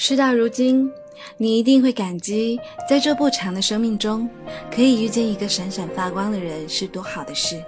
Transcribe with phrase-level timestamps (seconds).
[0.00, 0.88] 事到如今，
[1.36, 2.56] 你一定会感激，
[2.88, 4.30] 在这不长的生命中，
[4.72, 7.60] 可以遇见一个闪闪发光的人是多好的事。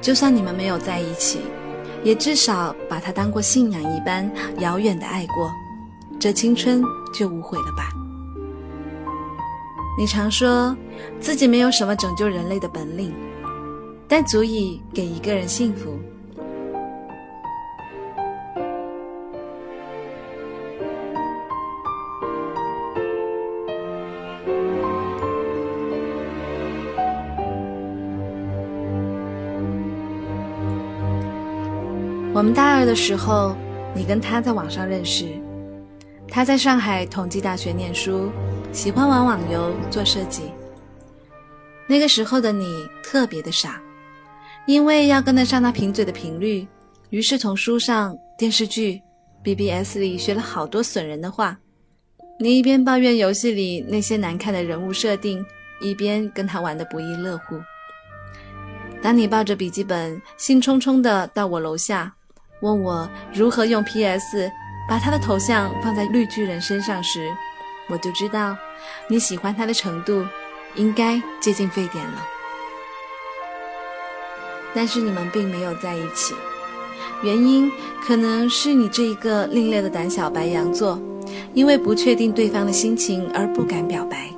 [0.00, 1.40] 就算你们没有在一起，
[2.02, 4.28] 也至少把他当过信仰一般
[4.60, 5.52] 遥远的爱过，
[6.18, 7.90] 这青春就无悔了吧？
[9.98, 10.74] 你常说
[11.20, 13.12] 自己没有什么拯救人类的本领，
[14.08, 15.98] 但足以给一个人幸福。
[32.46, 33.56] 我们大二的时候，
[33.92, 35.26] 你跟他在网上认识。
[36.28, 38.30] 他在上海同济大学念书，
[38.72, 40.42] 喜欢玩网游、做设计。
[41.88, 43.82] 那个时候的你特别的傻，
[44.64, 46.64] 因为要跟得上他贫嘴的频率，
[47.10, 49.02] 于是从书上、电视剧、
[49.42, 51.58] BBS 里学了好多损人的话。
[52.38, 55.44] 你一边抱怨游戏里那些难看的人物设定，
[55.80, 57.60] 一边跟他玩得不亦乐乎。
[59.02, 62.12] 当你抱着笔记本，兴冲冲地到我楼下。
[62.60, 64.50] 问我如何用 PS
[64.88, 67.30] 把他的头像放在绿巨人身上时，
[67.88, 68.56] 我就知道
[69.08, 70.24] 你喜欢他的程度
[70.74, 72.26] 应该接近沸点了。
[74.74, 76.34] 但是你们并没有在一起，
[77.22, 77.70] 原因
[78.06, 81.00] 可能是你这一个另类的胆小白羊座，
[81.54, 84.30] 因为不确定对方的心情而不敢表白。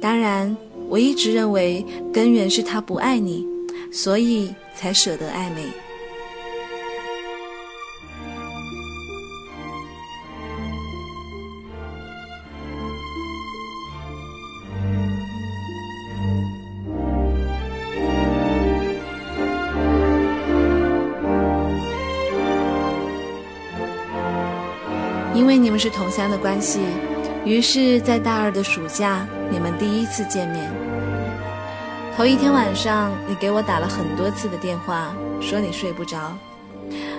[0.00, 0.56] 当然，
[0.88, 3.46] 我一直认为根源是他不爱你，
[3.92, 5.66] 所以才舍得暧昧。
[25.60, 26.80] 你们是同乡的关系，
[27.44, 30.72] 于是，在大二的暑假，你们第一次见面。
[32.16, 36.32] 头一天晚上，你给我打了很多次的电话，说你睡不着。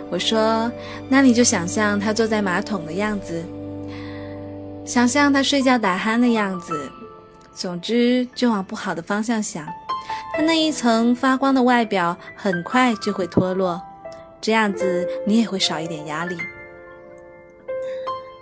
[0.09, 0.71] 我说，
[1.07, 3.43] 那你就想象他坐在马桶的样子，
[4.85, 6.91] 想象他睡觉打鼾的样子，
[7.53, 9.63] 总之就往不好的方向想。
[10.35, 13.79] 他那一层发光的外表很快就会脱落，
[14.41, 16.35] 这样子你也会少一点压力。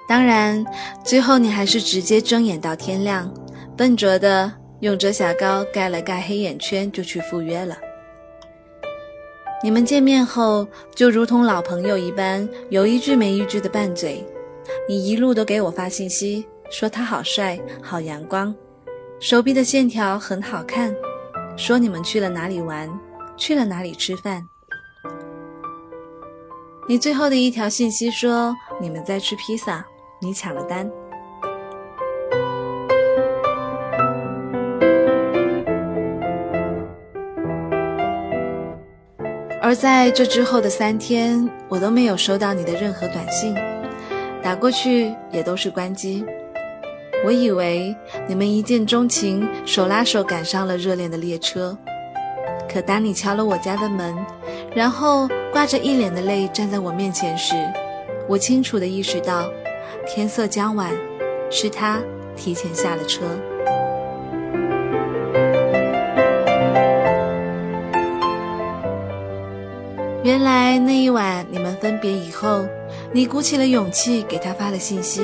[0.09, 0.65] 当然，
[1.05, 3.31] 最后你还是直接睁眼到天亮，
[3.77, 7.77] 笨拙的用遮瑕膏盖了盖黑眼圈，就去赴约了。
[9.63, 14.25] 你们见面后，就如同老朋友一般，有一句没一句的拌嘴。
[14.87, 18.55] 你一路都给我发信息，说他好帅，好阳光，
[19.19, 20.91] 手臂的线条很好看，
[21.55, 22.89] 说你们去了哪里玩，
[23.37, 24.43] 去了哪里吃饭。
[26.87, 29.85] 你最后的一条信息说你们在吃披萨。
[30.21, 30.91] 你抢了单，
[39.61, 43.55] 而在这之后的三天，我都没有收到你的任何短信，
[44.43, 46.25] 打过去也都是关机。
[47.23, 47.95] 我以为
[48.27, 51.77] 你们一见钟情，手拉手赶上了热恋的列车。
[52.69, 54.13] 可当你敲了我家的门，
[54.75, 57.55] 然后挂着一脸的泪站在我面前时，
[58.27, 59.49] 我清楚地意识到。
[60.11, 60.91] 天色将晚，
[61.51, 62.01] 是他
[62.35, 63.21] 提前下了车。
[70.23, 72.65] 原来那一晚你们分别以后，
[73.11, 75.21] 你鼓起了勇气给他发了信息，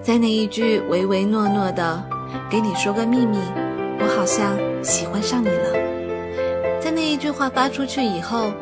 [0.00, 2.00] 在那一句唯唯诺诺的
[2.48, 3.38] “给你说个秘密，
[3.98, 5.72] 我好像喜欢上你了”，
[6.80, 8.52] 在那一句话发出去以后，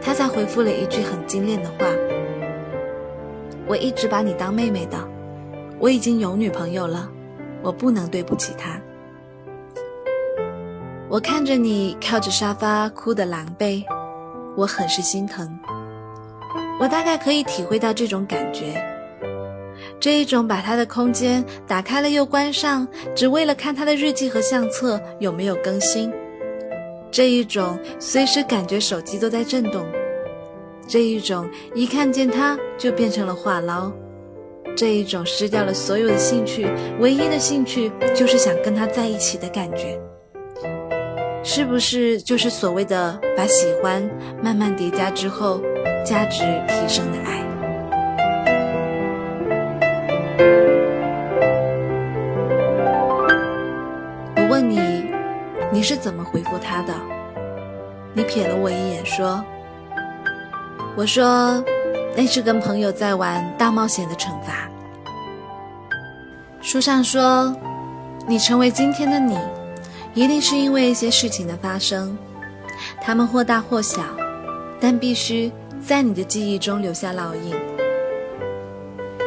[0.00, 1.86] 他才回复了一句很精炼的话。
[3.66, 4.98] 我一直把你当妹妹的，
[5.78, 7.10] 我已经有女朋友了，
[7.62, 8.80] 我不能对不起她。
[11.08, 13.84] 我看着你靠着沙发哭得狼狈，
[14.56, 15.58] 我很是心疼。
[16.80, 18.84] 我大概可以体会到这种感觉，
[20.00, 26.10] 这一种把他的空间打开了又关上，只为了看他的日记和相册有没有更新；
[27.12, 29.84] 这一种随时感觉手机都在震动；
[30.86, 33.92] 这一种一看见他就变成了话痨；
[34.76, 36.66] 这一种失掉了所有的兴趣，
[37.00, 39.98] 唯一的兴趣就是想跟他在一起的感觉。
[41.42, 44.02] 是不是就是所谓的把喜欢
[44.42, 45.60] 慢慢叠加之后，
[46.04, 47.42] 价值提升的爱？
[54.36, 55.04] 我问你，
[55.70, 56.94] 你是怎么回复他的？
[58.14, 59.44] 你瞥了我一眼，说
[60.96, 61.62] ：“我说
[62.16, 64.68] 那是跟朋友在玩大冒险的惩罚。
[66.60, 67.54] 书上说，
[68.26, 69.38] 你成为今天的你。”
[70.14, 72.16] 一定是因为一些事情的发生，
[73.02, 74.00] 他们或大或小，
[74.80, 75.50] 但必须
[75.84, 77.52] 在你的记忆中留下烙印。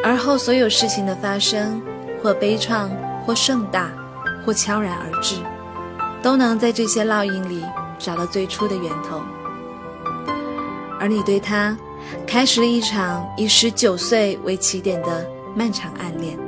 [0.02, 1.82] 而后所有事情的发生，
[2.22, 2.88] 或悲怆，
[3.26, 3.90] 或盛大，
[4.46, 5.34] 或悄然而至，
[6.22, 7.62] 都能在这些烙印里
[7.98, 9.20] 找到最初的源头。
[11.00, 11.76] 而你对他，
[12.26, 16.38] 开始了一场以十九岁为起点的漫长暗恋。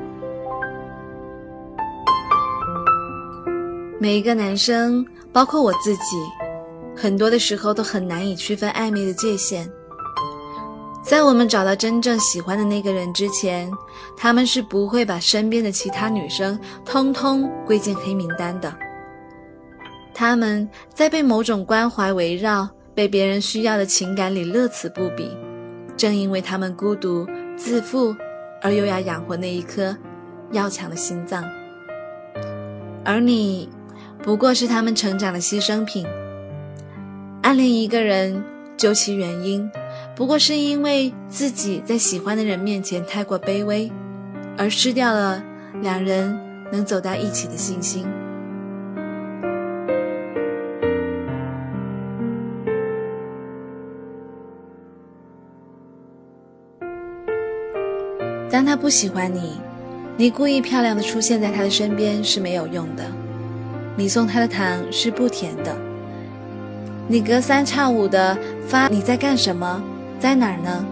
[3.98, 6.16] 每一个男生，包括我自己，
[6.96, 9.70] 很多的时候都很难以区分暧昧的界限。
[11.02, 13.70] 在我们找到真正喜欢的那个人之前，
[14.16, 18.72] 他们是不会把身边的其他女生通通归进黑名单的。
[20.12, 22.68] 他们在被某种关怀围绕、
[23.00, 25.34] 被别人需要的情感里乐此不彼，
[25.96, 27.26] 正因为他们孤独、
[27.56, 28.14] 自负，
[28.60, 29.96] 而又要养活那一颗
[30.52, 31.42] 要强的心脏。
[33.02, 33.70] 而你。
[34.22, 36.06] 不过是他们成长的牺牲品。
[37.40, 38.44] 暗恋一个人，
[38.76, 39.70] 究其原因，
[40.14, 43.90] 不过是因为自己在喜欢的人面前太过卑微，
[44.58, 45.42] 而失掉了
[45.80, 46.38] 两人
[46.70, 48.06] 能走到一起的信心。
[58.50, 59.52] 当他不喜欢你，
[60.16, 63.04] 你故意漂亮的出现在他的身边是没有用的。
[63.96, 65.76] 你送他的糖是不甜的。
[67.06, 68.36] 你隔三差五的
[68.66, 69.80] 发你在干什么，
[70.18, 70.84] 在哪儿呢？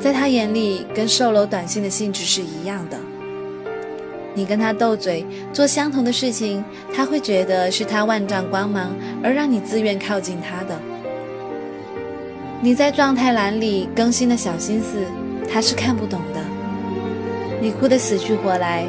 [0.00, 2.96] 在他眼里，跟售楼短信的性质是一样的。
[4.34, 8.90] 你跟他斗嘴，做相同的事情，他会觉得是他万丈光芒，
[9.22, 10.76] 而让你自愿靠近他的。
[12.60, 15.04] 你在状态栏里更新的小心思，
[15.52, 16.40] 他是看不懂的。
[17.60, 18.86] 你哭得死去活来，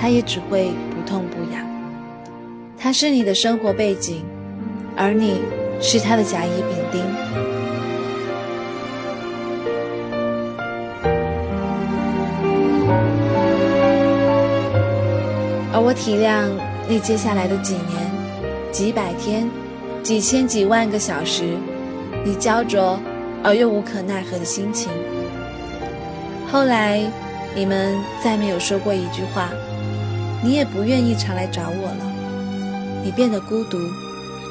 [0.00, 1.66] 他也只会不痛不痒。
[2.78, 4.22] 他是你的生活背景，
[4.96, 5.40] 而你
[5.80, 7.02] 是他的甲乙丙丁。
[15.72, 16.44] 而我体谅
[16.88, 18.10] 你接下来的几年、
[18.70, 19.50] 几百天、
[20.02, 21.42] 几千几万个小时，
[22.24, 23.00] 你焦灼
[23.42, 24.92] 而又无可奈何的心情。
[26.54, 27.02] 后来，
[27.52, 29.50] 你们再没有说过一句话，
[30.40, 33.02] 你也不愿意常来找我了。
[33.02, 33.76] 你变得孤独，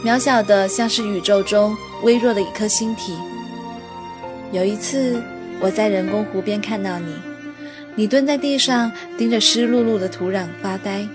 [0.03, 1.73] 渺小的像是宇宙中
[2.03, 3.15] 微弱的一颗星体。
[4.51, 5.23] 有一次，
[5.61, 7.15] 我在人工湖边看到你，
[7.95, 11.07] 你蹲在地上盯着湿漉漉的土壤发呆。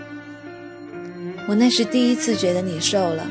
[1.47, 3.27] 我那是第一次觉得你瘦了。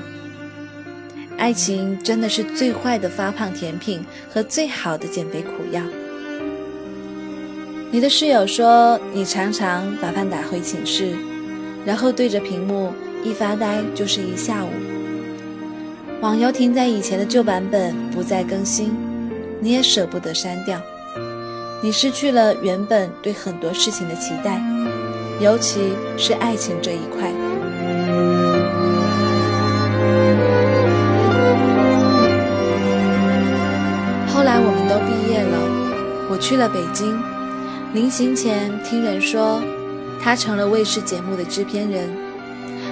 [1.39, 5.81] 爱情真的是最坏的发胖甜品和最好的减肥苦药。
[7.89, 11.15] 你的室友说，你常常把饭打回寝室，
[11.85, 12.93] 然后对着屏幕。
[13.23, 14.69] 一发呆就是一下午，
[16.21, 18.95] 网游停在以前的旧版本，不再更新，
[19.59, 20.79] 你也舍不得删掉。
[21.81, 24.61] 你失去了原本对很多事情的期待，
[25.41, 27.27] 尤其是爱情这一块。
[34.27, 37.19] 后来我们都毕业了，我去了北京，
[37.93, 39.61] 临行前听人说，
[40.21, 42.09] 他成了卫视节目的制片人。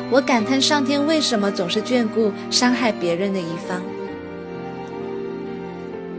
[0.09, 3.81] 我感叹上天为什么总是眷顾伤害别人的一方。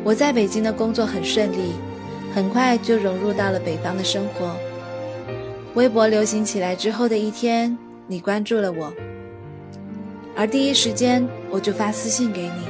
[0.04, 1.72] 我在北京的工作很顺利，
[2.34, 4.54] 很快就融入到了北方的生活。
[5.74, 8.92] 微博流行起来之后的一天，你关注了我，
[10.36, 12.66] 而第一时间我就发私信给你：“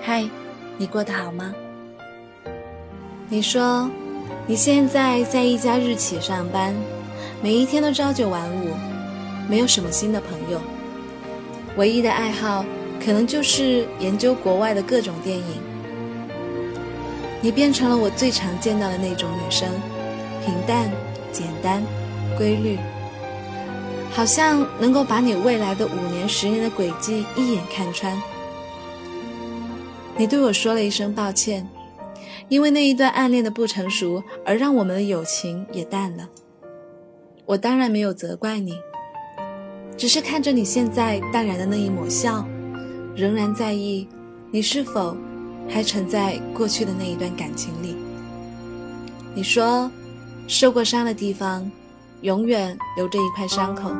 [0.00, 0.28] 嗨，
[0.78, 1.52] 你过得好吗？”
[3.28, 3.90] 你说
[4.48, 6.72] 你现在在一家日企上班，
[7.42, 8.70] 每一天都朝九晚五。
[9.48, 10.60] 没有什么新的朋友，
[11.76, 12.64] 唯一的爱好
[13.04, 15.44] 可能就是研究国外的各种电影。
[17.40, 19.68] 你变成了我最常见到的那种女生，
[20.44, 20.90] 平淡、
[21.32, 21.82] 简单、
[22.36, 22.78] 规律，
[24.10, 28.20] 好像能够把你未来的五年、十年的轨迹一眼看穿。
[30.16, 31.68] 你对我说了一声抱歉，
[32.48, 36.28] 因为那一段暗恋的不成熟，而让我们的友情也淡了。
[37.44, 38.74] 我当然没有责怪你，
[39.96, 42.46] 只是看着你现在淡然的那一抹笑，
[43.14, 44.08] 仍然在意
[44.50, 45.16] 你是否
[45.68, 47.96] 还沉在过去的那一段感情里。
[49.34, 49.90] 你说，
[50.48, 51.70] 受过伤的地方，
[52.22, 53.90] 永远留着一块伤口，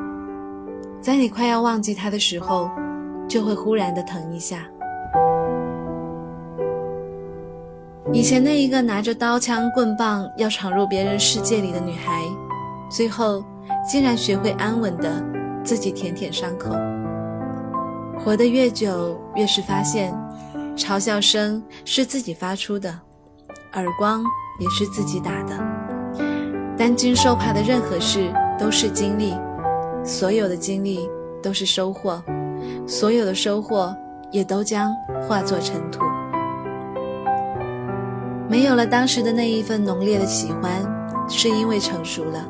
[1.01, 2.71] 在你快要忘记它的时候，
[3.29, 4.67] 就会忽然的疼一下。
[8.13, 12.23] 以前那一个拿着刀枪棍棒要闯入别人世界里的女孩，
[12.89, 13.45] 最后
[13.87, 15.23] 竟然学会安稳的
[15.65, 16.71] 自己舔舔伤口。
[18.19, 20.15] 活得越久，越是发现，
[20.77, 22.97] 嘲笑声是自己发出的，
[23.75, 24.25] 耳光
[24.61, 25.59] 也是自己打的。
[26.77, 29.35] 担惊受怕的任何事都是经历，
[30.05, 31.09] 所有的经历
[31.43, 32.23] 都是收获，
[32.87, 33.95] 所有的收获
[34.31, 34.95] 也都将
[35.29, 36.01] 化作尘土。
[38.49, 40.71] 没有了当时的那一份浓烈的喜欢，
[41.29, 42.49] 是因为成熟了，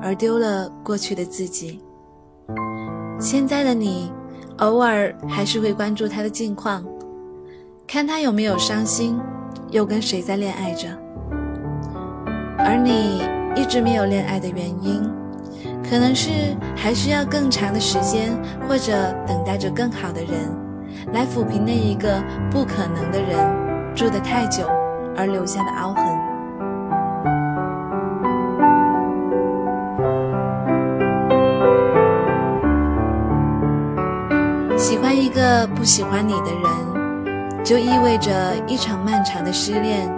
[0.00, 1.80] 而丢了过去的自己。
[3.18, 4.12] 现在的你，
[4.58, 6.84] 偶尔还是会关注他的近况，
[7.88, 9.20] 看他有没有伤心，
[9.70, 10.88] 又跟谁在恋爱着。
[12.56, 13.22] 而你
[13.60, 15.02] 一直没有恋爱的原因，
[15.82, 16.30] 可能是
[16.76, 18.30] 还需要更长的时间，
[18.68, 18.92] 或者
[19.26, 20.32] 等待着更好的人，
[21.12, 24.70] 来抚平那一个不可能的人住得太久。
[25.20, 26.04] 而留下的凹痕。
[34.78, 38.32] 喜欢一个不喜欢你的人，就意味着
[38.66, 40.10] 一场漫长的失恋。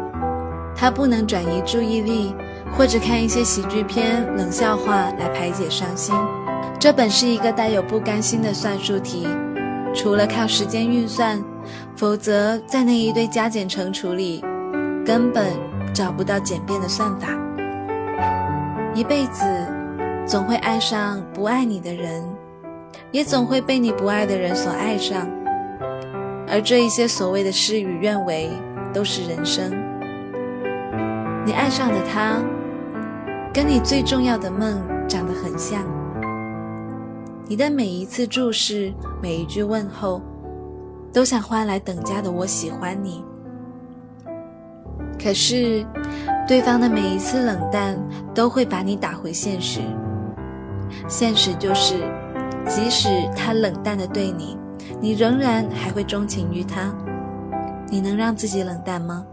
[0.77, 2.33] 他不能转移注意力，
[2.77, 6.15] 或者看一些喜剧片、冷笑话来排解伤心。
[6.79, 9.27] 这本是一个带有不甘心的算术题，
[9.93, 11.43] 除了靠时间运算，
[11.97, 14.45] 否则在那一堆加减乘除里。
[15.05, 15.53] 根本
[15.93, 17.29] 找不到简便的算法。
[18.95, 19.45] 一辈子
[20.27, 22.23] 总会爱上不爱你的人，
[23.11, 25.27] 也总会被你不爱的人所爱上。
[26.49, 28.51] 而这一些所谓的事与愿违，
[28.93, 29.71] 都是人生。
[31.45, 32.37] 你爱上的他，
[33.53, 35.83] 跟你最重要的梦长得很像。
[37.47, 38.93] 你的每一次注视，
[39.23, 40.21] 每一句问候，
[41.13, 43.25] 都想换来等价的“我喜欢你”。
[45.23, 45.87] 可是，
[46.49, 47.97] 对方的每一次冷淡
[48.35, 49.81] 都会把你打回现实。
[51.09, 51.95] 现实就是，
[52.67, 54.59] 即使他冷淡的对你，
[55.01, 56.93] 你仍然还会钟情于他。
[57.89, 59.25] 你能让自己冷淡吗？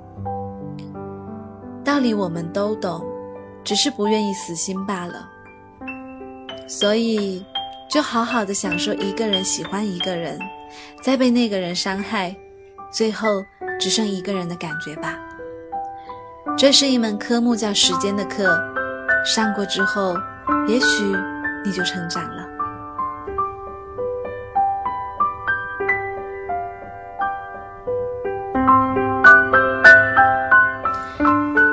[1.84, 3.04] 道理我们都懂，
[3.64, 5.28] 只是不愿意死心罢了。
[6.68, 7.44] 所以，
[7.90, 10.38] 就好好的享受一个人喜欢一个人，
[11.02, 12.36] 再被那个人伤害，
[12.92, 13.28] 最后
[13.80, 15.18] 只剩一个人的感觉吧。
[16.58, 18.58] 这是一门科目，叫时间的课。
[19.26, 20.16] 上过之后，
[20.68, 21.04] 也许
[21.66, 22.46] 你就成长了。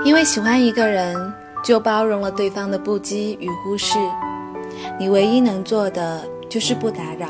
[0.04, 1.32] 因为喜欢一个人，
[1.64, 3.99] 就包容了对方的不羁与忽视。
[4.99, 7.28] 你唯一能做的就是不打扰。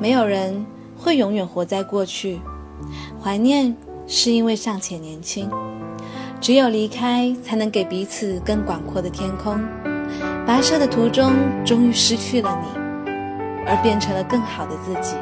[0.00, 0.64] 没有人
[0.96, 2.40] 会永远活在过去，
[3.20, 5.50] 怀念是因为尚且年轻。
[6.40, 9.60] 只有离开，才能给彼此更广阔的天空。
[10.46, 11.32] 跋涉的途中，
[11.64, 12.68] 终于失去了你，
[13.66, 15.16] 而变成了更好的自己。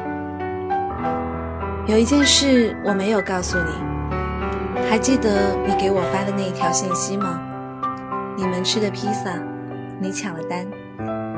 [1.87, 7.41] 有一件事我没有告诉你，还记得你给我发的那一条信息吗？
[8.37, 9.33] 你们吃的披萨，
[9.99, 10.65] 你抢了单。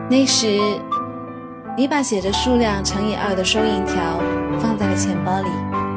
[0.10, 0.60] 那时，
[1.78, 4.20] 你把写着数量乘以二的收银条
[4.60, 5.50] 放在了钱包里，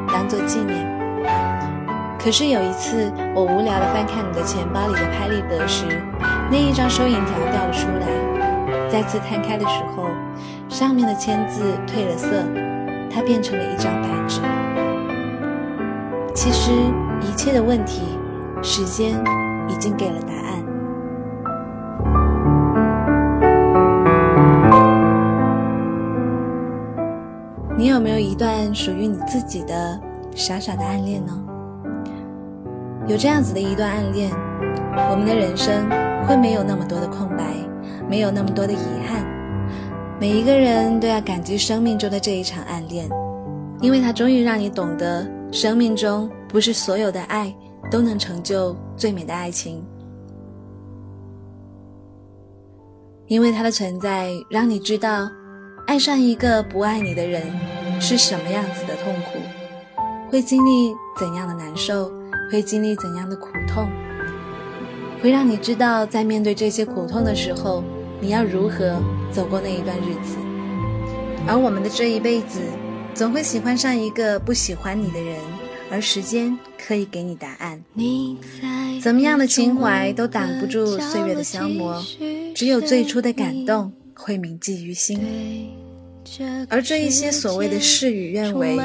[0.07, 0.92] 当做纪念。
[2.23, 5.85] 可是有一次，我无聊地翻看你的钱包里的拍立得时，
[6.49, 8.07] 那一张收银条掉了出来。
[8.89, 10.07] 再次摊开的时候，
[10.69, 12.29] 上面的签字褪了色，
[13.13, 14.39] 它变成了一张白纸。
[16.33, 16.71] 其实
[17.19, 18.03] 一切的问题，
[18.61, 19.21] 时间
[19.67, 20.63] 已经给了答案。
[27.77, 29.99] 你有没有一段属于你自己的
[30.33, 31.37] 傻傻的暗恋呢？
[33.05, 34.31] 有这样子的一段暗恋，
[35.09, 35.89] 我们的人生
[36.25, 37.53] 会没有那么多的空白，
[38.09, 39.25] 没有那么多的遗憾，
[40.19, 43.09] 每一个人都要感激生命中的这一场暗恋，
[43.81, 47.53] 因为它终于让你懂得，生命中不是所有的爱
[47.91, 49.83] 都能成就最美的爱情。
[53.27, 55.27] 因为它的存在，让你知道，
[55.87, 57.41] 爱上一个不爱你的人
[57.99, 59.39] 是什么样子的痛苦，
[60.29, 62.09] 会经历怎样的难受，
[62.53, 63.89] 会经历怎样的苦痛，
[65.23, 67.83] 会让你知道，在面对这些苦痛的时候。
[68.21, 69.01] 你要如何
[69.33, 70.37] 走过那一段日子？
[71.45, 72.61] 而我们的这一辈子，
[73.13, 75.37] 总会喜欢上一个不喜欢你的人，
[75.91, 77.83] 而时间可以给你答案。
[79.01, 82.01] 怎么样的情怀都挡不住岁月的消磨，
[82.55, 85.19] 只有最初的感动会铭记于心。
[86.69, 88.79] 而这一些所谓的事与愿违，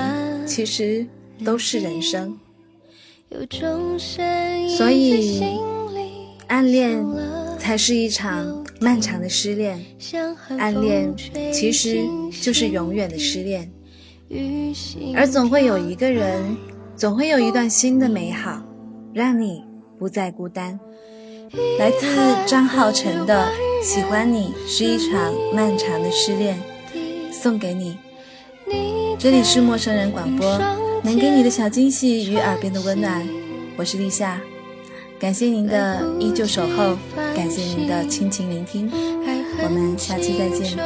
[0.44, 1.06] 其实
[1.44, 2.36] 都是人生。
[4.76, 5.42] 所以，
[6.46, 7.04] 暗恋
[7.58, 8.64] 才是一场。
[8.80, 9.84] 漫长的失恋，
[10.56, 11.12] 暗恋
[11.52, 11.98] 其实
[12.40, 13.68] 就是永远的失恋，
[15.16, 16.56] 而总会有一个人，
[16.94, 18.62] 总会有一段新的美好，
[19.12, 19.64] 让你
[19.98, 20.78] 不再孤单。
[21.80, 22.06] 来自
[22.46, 23.48] 张浩晨的
[23.84, 26.56] 《喜欢你是一场漫长的失恋》，
[27.32, 27.98] 送给你。
[29.18, 30.46] 这里是陌生人广播，
[31.02, 33.26] 能给你的小惊喜与耳边的温暖，
[33.76, 34.40] 我是立夏。
[35.18, 36.96] 感谢您的依旧守候，
[37.34, 38.90] 感谢您的倾情聆听，
[39.62, 40.78] 我们下期再见。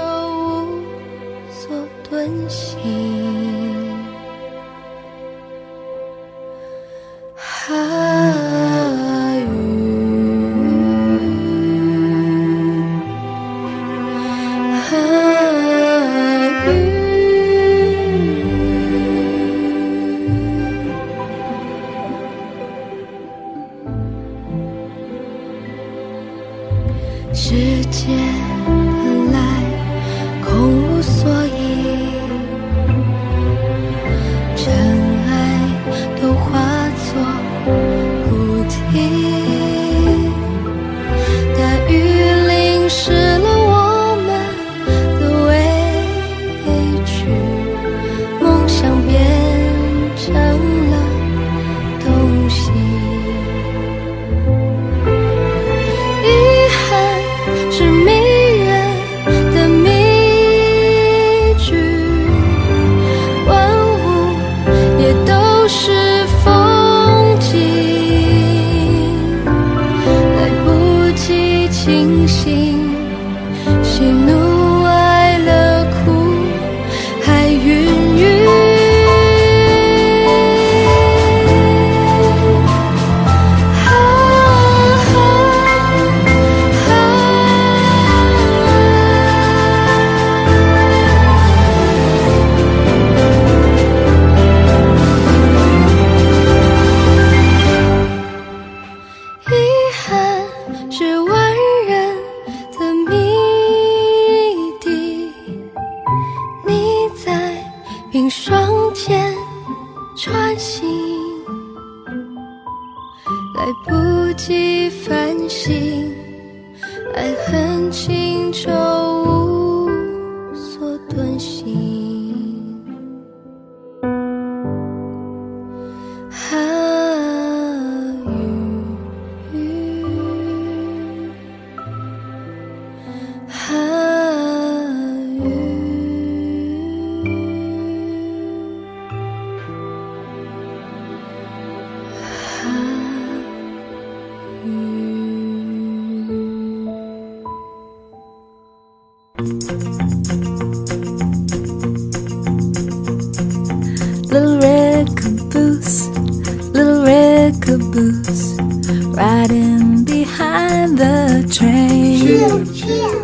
[126.33, 126.62] 哈